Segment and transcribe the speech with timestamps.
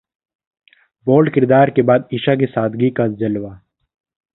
[1.07, 3.59] bold किरदार के बाद ईशा की सादगी का जलवा